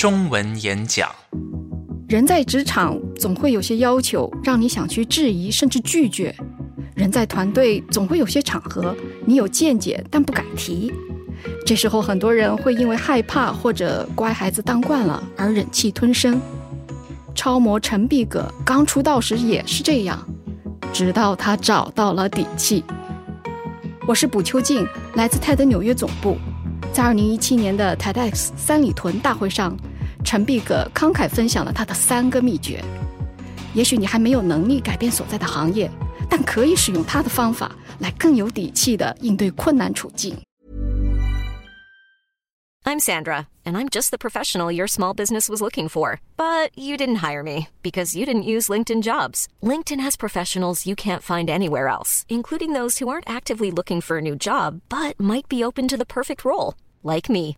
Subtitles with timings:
[0.00, 1.10] 中文演讲。
[2.08, 6.34] 人在职场总会有些要求，让你想去质疑甚至拒绝；
[6.94, 10.90] 人在团队总会有些场合，你有见解但不敢提。
[11.66, 16.40] 这时候，很多人会因为害怕或者乖孩子当惯了而忍气吞声。
[17.34, 20.18] 超模陈碧葛刚出道时也是这样，
[20.94, 22.82] 直到他找到了底气。
[24.08, 26.38] 我是卜秋静，来自泰德纽约总部，
[26.90, 29.76] 在二零一七年的 TEDx 三里屯大会上。
[30.29, 32.83] 陈碧葛慷慨分享了他的三个秘诀。
[33.73, 35.89] 也许你还没有能力改变所在的行业，
[36.29, 40.35] 但可以使用他的方法来更有底气的应对困难处境。
[42.87, 46.19] I'm Sandra, and I'm just the professional your small business was looking for.
[46.37, 49.47] But you didn't hire me because you didn't use LinkedIn jobs.
[49.63, 54.19] LinkedIn has professionals you can't find anywhere else, including those who aren't actively looking for
[54.19, 57.57] a new job but might be open to the perfect role, like me.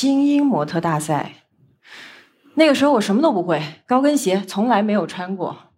[0.00, 1.48] 精英模特大赛，
[2.54, 5.72] 那个时候我什么都不会，高跟鞋从来没有穿过，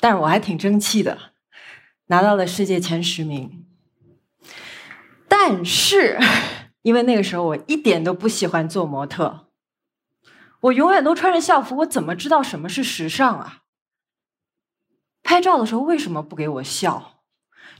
[0.00, 1.32] 但是我还挺争气的，
[2.08, 3.64] 拿到了世界前十名。
[5.26, 6.18] 但是，
[6.82, 9.46] 因为那个时候我一点都不喜欢做模特，
[10.60, 13.60] 我永远都穿着校服，我怎么知道什么是时尚啊？
[15.22, 17.22] 拍照的时候为什么不给我笑？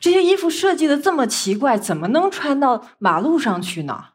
[0.01, 4.13] 这些衣服设计的这么奇怪，怎么能穿到马路上去呢？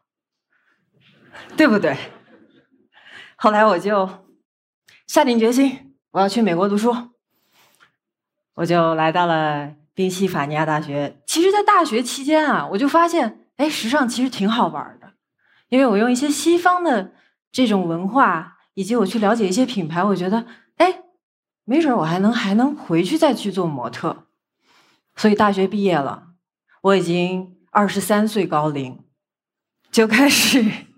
[1.56, 1.96] 对不对？
[3.36, 4.08] 后来我就
[5.06, 6.94] 下定决心，我要去美国读书。
[8.54, 11.20] 我就来到了宾夕法尼亚大学。
[11.26, 15.14] 其实，在大学期间啊，我就发现，哎，时尚其实挺好玩的，
[15.68, 17.12] 因为我用一些西方的
[17.50, 20.44] 这种文化，以及我去了解一些品牌，我觉得，
[20.76, 21.04] 哎，
[21.64, 24.26] 没准我还能还能回去再去做模特。
[25.16, 26.34] 所以大学毕业了，
[26.82, 29.02] 我已经二十三岁高龄，
[29.90, 30.89] 就开始。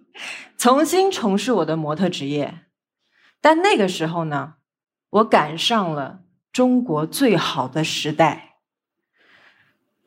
[0.59, 2.61] 重新从事我的模特职业，
[3.41, 4.55] 但那个时候呢，
[5.11, 6.21] 我赶上了
[6.53, 8.57] 中国最好的时代。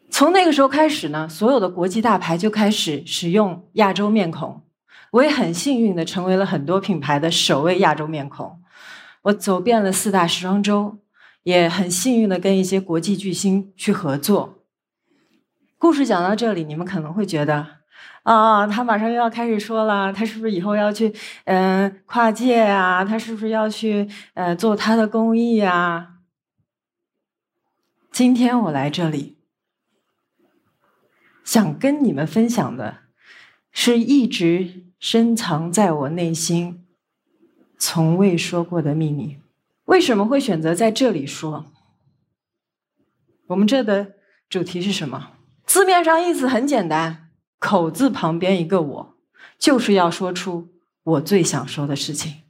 [0.09, 4.63] 从那个时候开始呢，所有的国际大牌就开始使用亚洲面孔。
[5.11, 8.61] 我也很幸运的成为了很多品牌的首位亚洲面孔。
[9.23, 10.99] 我走遍了四大时装周，
[11.43, 14.63] 也很幸运的跟一些国际巨星去合作。
[15.77, 17.84] 故事讲到这里，你们可能会觉得。
[18.23, 21.13] 啊，他马上又要开始说了，他是不是以后要去
[21.45, 23.05] 嗯跨界啊？
[23.05, 26.13] 他是不是要去呃做他的公益啊？
[28.11, 29.37] 今天我来这里，
[31.43, 32.99] 想跟你们分享的，
[33.71, 36.87] 是一直深藏在我内心、
[37.77, 39.37] 从未说过的秘密。
[39.85, 41.65] 为什么会选择在这里说？
[43.47, 44.13] 我们这的
[44.49, 45.33] 主题是什么？
[45.67, 47.24] 字面上意思很简单。
[47.59, 49.17] 口字旁边一个我，
[49.57, 50.69] 就是要说出
[51.03, 52.43] 我最想说的事情。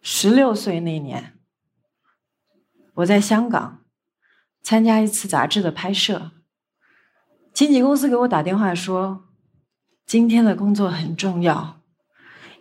[0.00, 1.38] 十六岁那年，
[2.94, 3.84] 我在香港
[4.62, 6.32] 参加一次杂志的拍摄，
[7.52, 9.24] 经纪公司给我打电话说，
[10.06, 11.80] 今天的工作很重要，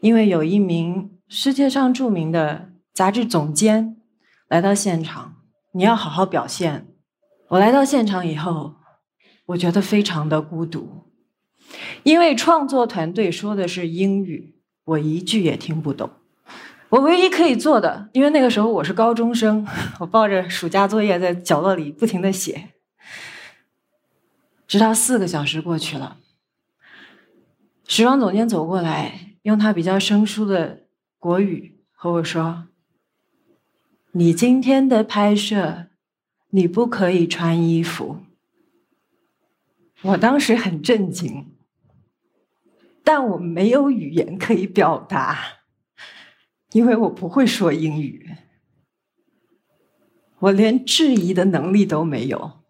[0.01, 4.01] 因为有一名世界上著名的杂志总监
[4.47, 5.35] 来到现场，
[5.73, 6.87] 你要好好表现。
[7.49, 8.75] 我来到现场以后，
[9.47, 11.10] 我觉得非常的孤独。
[12.03, 16.09] 因为创作团队说的是英语，我一句也听不懂。
[16.89, 19.65] 我唯一可以做的，因为那个时候我是高中生，
[19.99, 22.69] 我抱着暑假作业在角落里不停的写，
[24.67, 26.17] 直到四个小时过去了，
[27.87, 30.81] 时装总监走过来，用他比较生疏的
[31.17, 32.65] 国语和我说
[34.11, 35.87] ：“你今天的拍摄，
[36.49, 38.17] 你不可以穿衣服。”
[40.03, 41.50] 我当时很震惊，
[43.03, 45.37] 但我没有语言可以表达。
[46.71, 48.37] 因为我不会说英语，
[50.39, 52.63] 我连质疑的能力都没有，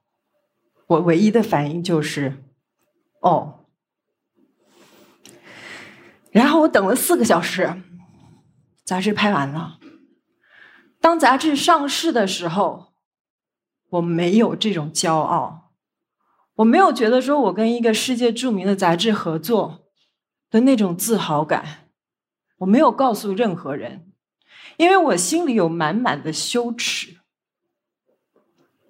[0.88, 2.44] 我唯一的反应就是
[3.22, 3.68] “哦”。
[6.34, 7.80] 然后我等了四个小时，
[8.84, 9.78] 杂志拍完了。
[11.00, 12.94] 当杂志上市的时候，
[13.90, 15.74] 我没有这种骄傲，
[16.56, 19.91] 我没有觉得说我跟一个世界著名的杂志合作
[20.52, 21.88] 的那种自豪感。
[22.58, 24.12] 我没有告诉任何人，
[24.78, 27.18] 因为我心里有满满的羞耻。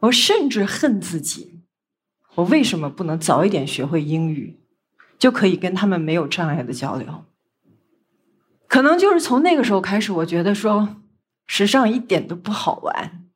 [0.01, 1.61] 我甚至恨自己，
[2.35, 4.59] 我为什么不能早一点学会英语，
[5.17, 7.23] 就可以跟他们没有障碍的交流？
[8.67, 10.97] 可能就是从那个时候开始，我觉得说
[11.45, 13.29] 时尚一点都不好玩，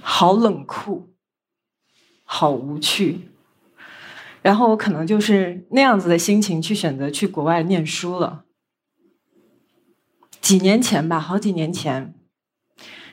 [0.00, 1.14] 好冷酷，
[2.22, 3.30] 好无趣。
[4.42, 8.44] 然后我可能就是那样子的心情去选择去国外念书了。
[10.40, 12.14] 几年前吧，好几年前，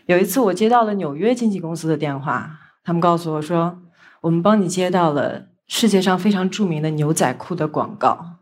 [0.06, 3.82] 有一次我接到了纽约经纪公司的电话，他们告诉我说
[4.22, 8.38] ：“我们帮你接到了世界上非常著名的牛仔裤的广告，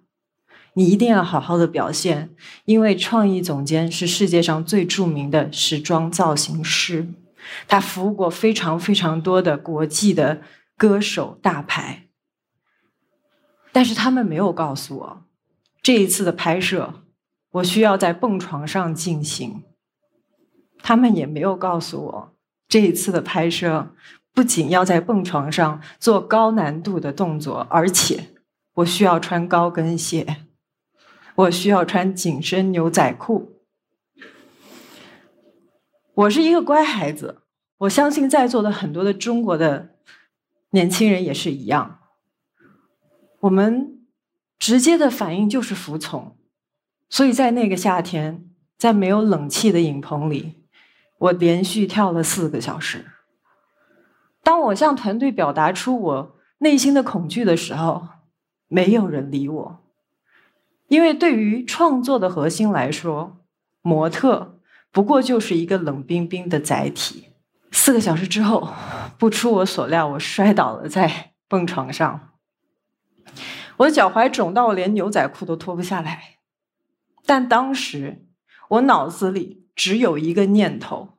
[0.73, 2.31] 你一定要好好的表现，
[2.65, 7.07] 因为创意总监是世界上最著名的时装造型师，
[7.67, 10.41] 他服务过非常非常多的国际的
[10.77, 12.09] 歌手大牌。”
[13.73, 15.25] 但是他们没有告诉我，
[15.81, 17.01] 这一次的拍摄。
[17.53, 19.63] 我需要在蹦床上进行，
[20.81, 22.33] 他们也没有告诉我，
[22.67, 23.93] 这一次的拍摄
[24.33, 28.29] 不仅要在蹦床上做高难度的动作，而且
[28.73, 30.37] 我需要穿高跟鞋，
[31.35, 33.61] 我需要穿紧身牛仔裤。
[36.15, 37.43] 我是一个乖孩子，
[37.77, 39.89] 我相信在座的很多的中国的
[40.71, 41.99] 年轻人也是一样，
[43.43, 43.99] 我们
[44.57, 46.37] 直接的反应就是服从。
[47.09, 48.45] 所以在那个夏天，
[48.77, 50.63] 在没有冷气的影棚里，
[51.17, 53.05] 我连续跳了四个小时。
[54.41, 58.07] 当我向团队表达出我内心的恐惧的时候，
[58.69, 59.83] 没有人理我，
[60.87, 63.37] 因为对于创作的核心来说，
[63.81, 64.59] 模特
[64.91, 67.27] 不过就是一个冷冰冰的载体。
[67.71, 68.69] 四个小时之后，
[69.17, 72.29] 不出我所料，我摔倒了在蹦床上，
[73.77, 76.37] 我的脚踝肿到我连牛仔裤都脱不下来。
[77.25, 78.27] 但当时
[78.69, 81.17] 我脑子里只有一个念头，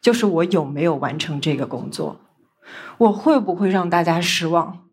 [0.00, 2.20] 就是我有没有完成这个工作，
[2.98, 4.86] 我会不会让大家失望？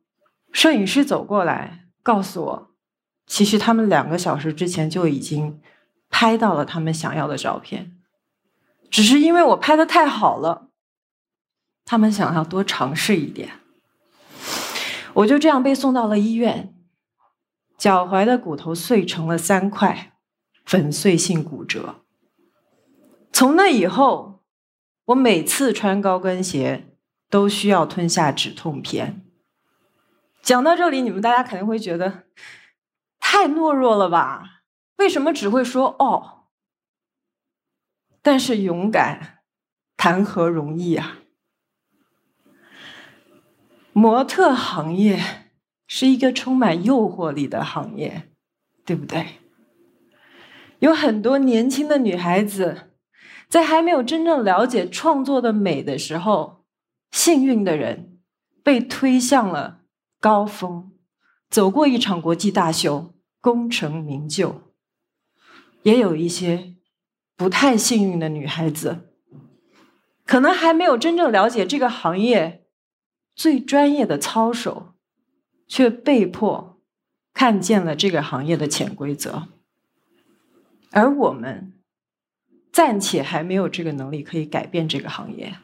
[0.51, 2.71] 摄影师走过来告诉我，
[3.25, 5.59] 其实他们两个小时之前就已经
[6.09, 7.97] 拍到了他们想要的照片，
[8.89, 10.69] 只是因为我拍的太好了，
[11.83, 13.51] 他们想要多尝试一点。
[15.13, 16.73] 我就这样被送到了医院，
[17.77, 20.13] 脚踝的骨头碎成了三块。
[20.65, 22.03] 粉碎性骨折。
[23.31, 24.43] 从那以后，
[25.05, 26.89] 我每次穿高跟鞋
[27.29, 29.21] 都需要吞下止痛片。
[30.41, 32.25] 讲到这里，你们大家肯定会觉得
[33.17, 34.63] 太懦弱了吧？
[34.97, 36.47] 为什么只会说哦？
[38.21, 39.39] 但是勇敢
[39.95, 41.19] 谈何容易啊！
[43.93, 45.46] 模特行业
[45.87, 48.29] 是一个充满诱惑力的行业，
[48.85, 49.25] 对不对？
[50.79, 52.91] 有很多年轻的女孩子，
[53.49, 56.65] 在还没有真正了解创作的美的时候，
[57.11, 58.19] 幸运的人
[58.61, 59.81] 被推向了
[60.19, 60.91] 高峰，
[61.49, 64.73] 走过一场国际大秀，功成名就。
[65.83, 66.75] 也有一些
[67.37, 69.13] 不太幸运的女孩子，
[70.25, 72.65] 可能还没有真正了解这个行业
[73.33, 74.95] 最专业的操守，
[75.67, 76.79] 却被迫
[77.33, 79.49] 看见了这个行业的潜规则。
[80.91, 81.73] 而我们
[82.71, 85.57] 暂且还没有这个能力可以改变这个行业，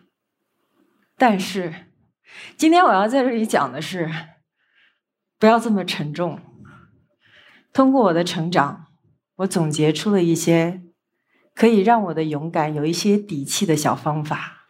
[1.17, 1.74] 但是
[2.57, 4.12] 今天我要在这里讲的是，
[5.39, 6.39] 不要这么沉重。
[7.72, 8.88] 通过我的成长，
[9.38, 10.81] 我总结出了一些
[11.55, 14.67] 可以让我的勇敢有一些底气的小方法，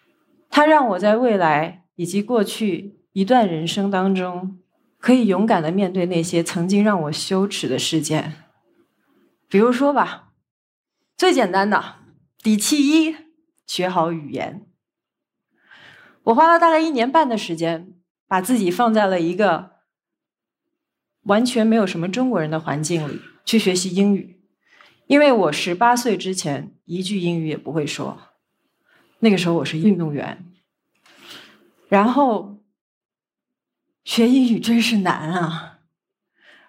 [0.49, 4.59] 它让我在未来以及过去一段人生当中，
[5.03, 8.35] 可以勇敢的面对那些曾经让我羞耻的事件，
[9.49, 10.31] 比如说吧。
[11.17, 11.95] 最简单的，
[12.41, 13.13] 底气一，
[13.67, 14.65] 学好语言。
[16.23, 17.95] 我花了大概一年半的时间，
[18.29, 19.71] 把自己放在了一个
[21.23, 24.41] 完全没有什么中国人的环境里去学习英语，
[25.07, 28.17] 因为我十八岁之前一句英语也不会说，
[29.19, 30.45] 那个时候我是运动员。
[31.89, 32.62] 然后
[34.03, 35.79] 学英语真是难啊，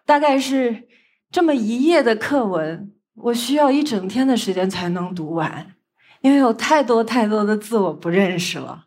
[0.04, 0.88] 大概是
[1.30, 2.92] 这么一页的课文。
[3.14, 5.76] 我需要一整天的时间才能读完，
[6.20, 8.86] 因为有太多太多的字我不认识了。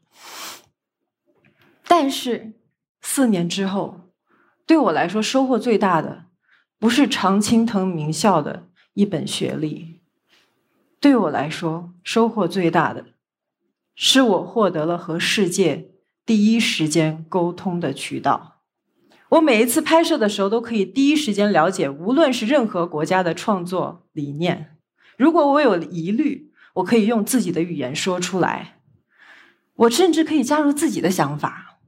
[1.88, 2.54] 但是
[3.02, 4.12] 四年之后，
[4.66, 6.26] 对我来说收获最大的，
[6.78, 10.02] 不是常青藤名校的一本学历，
[11.00, 13.06] 对我来说收获最大的，
[13.96, 15.92] 是我获得了和世界
[16.28, 18.60] 第一时间沟通的渠道。
[19.30, 24.76] 我每一次拍摄的时候，都可以第一时间了解，无论是任何国家的创作理念。
[25.18, 28.80] 如果我有疑虑，我可以用自己的语言说出来。
[29.76, 31.80] 我甚至可以加入自己的想法。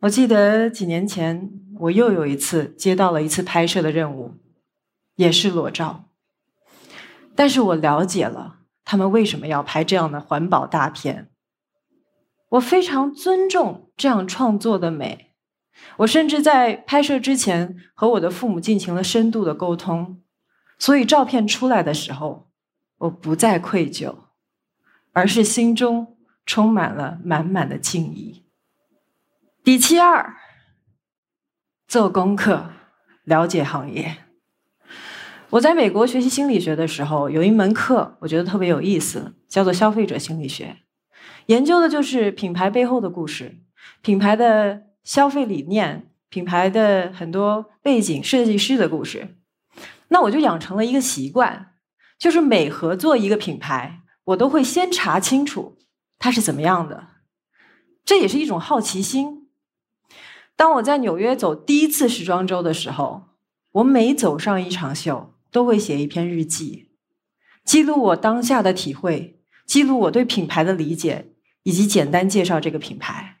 [0.00, 4.38] 我记得几年前，我又有一次接到了一次拍摄的任务，
[5.14, 6.06] 也是裸照。
[7.36, 11.29] 但是我了解了他们为什么要拍这样的环保大片。
[12.50, 15.34] 我非常尊重这样创作的美。
[15.98, 20.20] 我甚至在拍摄之前和我的父母进行了深度的沟通，
[20.78, 22.50] 所以照片出来的时候，
[22.98, 24.14] 我不再愧疚，
[25.12, 28.44] 而是心中充满了满满的敬意。
[29.64, 30.36] 底气二，
[31.86, 32.70] 做功课，
[33.24, 34.16] 了解行业。
[35.50, 40.76] 我在美国学习心理学的时候，有一门课我觉得特别有意思，叫做消费者心理学，
[41.50, 43.58] 研究的就是品牌背后的故事，
[44.00, 44.88] 品牌的。
[45.02, 49.38] 消费理念、品牌的很多背景、设计师的故事，
[50.08, 51.72] 那我就养成了一个习惯，
[52.18, 55.78] 就是每合作一个品牌，我都会先查清楚
[56.18, 57.08] 它是怎么样的。
[58.04, 59.48] 这也是一种好奇心。
[60.54, 63.30] 当我在纽约走第一次时装周的时候，
[63.72, 66.90] 我每走上一场秀，都会写一篇日记，
[67.64, 73.36] 记录我当下的体会，记录我对品牌的理解，以及简单介绍这个品牌。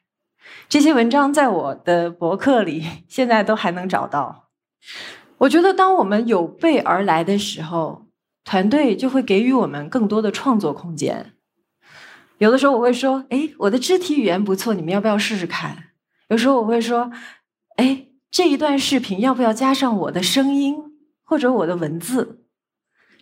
[0.68, 4.48] 这些文章在我的博客里现在都还能找到。
[5.38, 8.06] 我觉得，当我们有备而来的时候，
[8.44, 11.32] 团队就会给予我们更多的创作空间。
[12.38, 15.90] 有的时候我会说：“哎，我的肢体语言不错，你们要不要试试看？”
[16.28, 17.10] 有时候我会说
[17.76, 20.76] ：“哎，这一段视频要不要加上我的声音
[21.22, 22.44] 或者我的文字？”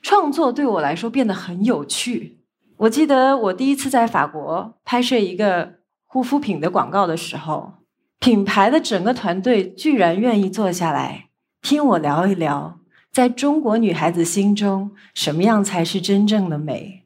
[0.03, 2.38] 创作对我来说变得很有趣。
[2.79, 5.79] 我记得我第一次在法国拍摄一个。
[6.11, 7.75] 护肤品的广告的时候，
[8.19, 11.29] 品牌的整个团队居然愿意坐下来
[11.61, 12.81] 听我聊一聊，
[13.13, 17.05] 在中国女孩子心中什么样才是真正的美。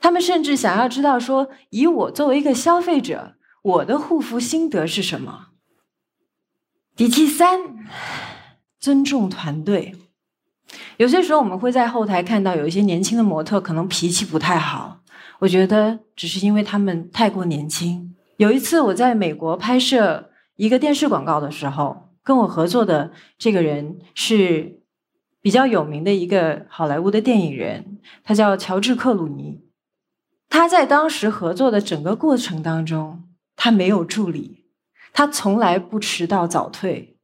[0.00, 5.48] 他们甚至想要知道说，以我作为一个消费者，我的护肤心得是什么。
[6.96, 7.86] 底气三，
[8.80, 9.94] 尊重团队。
[11.02, 15.00] 有些时候我们会在后台看到有一些年轻的模特可能脾气不太好，
[15.40, 18.14] 我觉得只是因为他们太过年轻。
[18.36, 24.78] 有一次，我在美国拍摄一个电视广告的时候，跟我合作的这个人是
[25.40, 29.64] 比较有名的一个好莱坞的电影人，他叫乔治·克鲁尼。
[30.48, 33.24] 他在当时合作的整个过程当中，
[33.56, 34.66] 他没有助理，
[35.12, 37.16] 他从来不迟到早退，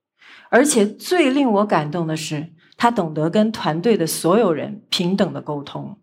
[0.51, 5.99] 而且最令我感动的是，他懂得跟团队的所有人平等的沟通。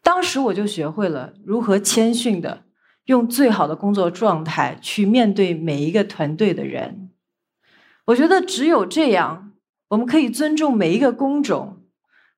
[0.00, 2.66] 当时我就学会了如何谦逊的。
[3.06, 7.10] 用最好的工作状态去面对每一个团队的人，
[8.04, 9.52] 我觉得只有这样，
[9.88, 11.82] 我们可以尊重每一个工种，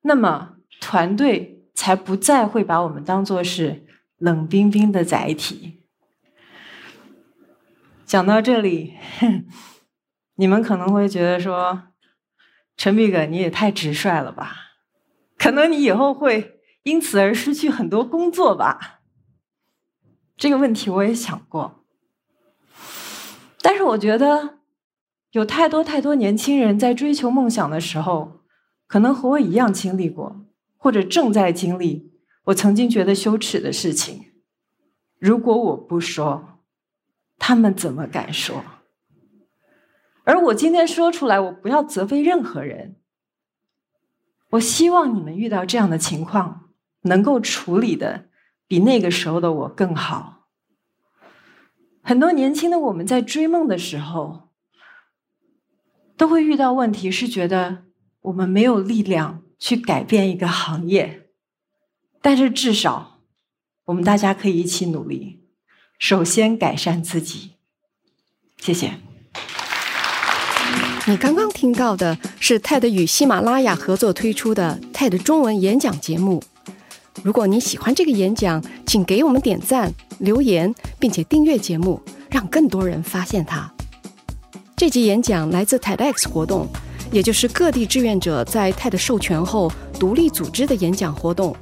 [0.02, 3.84] 那么团队才不再会把我们当做是
[4.16, 5.82] 冷冰冰的载体。
[8.06, 8.94] 讲到这里，
[10.36, 11.82] 你们可能会觉得说
[12.82, 14.56] ：“陈碧哥，你也太直率了吧？
[15.38, 19.02] 可能你以后会因此而失去很多工作吧？”
[20.36, 21.84] 这个问题我也想过，
[23.60, 24.58] 但是我觉得
[25.30, 28.40] 有太多太多年轻人在追求梦想的时候，
[28.88, 30.44] 可能和我一样经历过，
[30.76, 32.10] 或者正在经历
[32.46, 34.32] 我曾经觉得羞耻的事情。
[35.20, 36.58] 如果我不说，
[37.38, 38.64] 他们怎么敢说？
[40.24, 42.96] 而我今天说出来，我不要责备任何人。
[44.50, 46.70] 我希望你们遇到这样的情况，
[47.02, 48.26] 能够处理的。
[48.68, 50.46] 比那个时候的我更好。
[52.02, 54.48] 很多年轻的我们在追梦的时候，
[56.16, 57.84] 都会遇到问题，是觉得
[58.22, 61.28] 我们没有力量去改变一个行业，
[62.22, 63.20] 但是至少，
[63.84, 65.44] 我们大家可以一起努力，
[65.98, 67.56] 首先改善自己。
[68.56, 69.11] 谢谢。
[71.08, 76.40] 你刚刚听到的是 TED 与喜马拉雅合作推出的 TED 中文演讲节目。
[77.24, 83.68] 如果你喜欢这个演讲，请给我们点赞、留言，并且订阅节目，让更多人发现它。
[84.76, 86.68] 这集演讲来自 TEDx 活动，
[87.10, 91.54] 也就是各地志愿者在 TED 授权后独立组织的演讲活动。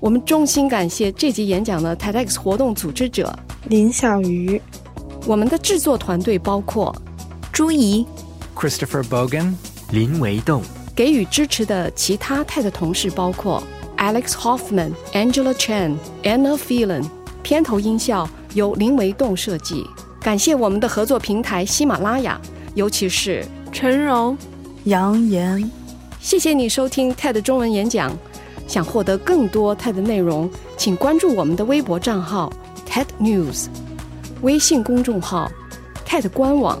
[0.00, 3.34] 我们衷心感谢这集演讲的 TEDx 活动组织者
[3.68, 4.60] 林小鱼。
[5.26, 6.94] 我们的制作团队包括
[7.50, 8.06] 朱怡、
[8.54, 9.54] Christopher Bogan、
[9.90, 10.62] 林维栋、
[10.94, 13.62] 给予支持的其他 TED 同事包括
[13.96, 17.04] Alex Hoffman、Angela Chen、Anna Phelan。
[17.42, 19.84] 片头音效由林维栋设计。
[20.20, 22.40] 感谢我们的合作平台喜马拉雅，
[22.74, 24.38] 尤其是陈荣、
[24.84, 25.68] 杨岩。
[26.20, 28.16] 谢谢你收听 TED 中文演讲。
[28.68, 32.50] 想获得更多 TED 内容，请关注我们的微博账号
[32.88, 33.66] TED News。
[34.42, 35.50] 微信公众号
[36.06, 36.80] TED 官网，